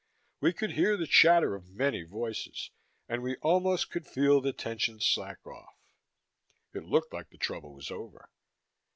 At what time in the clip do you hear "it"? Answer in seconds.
6.73-6.85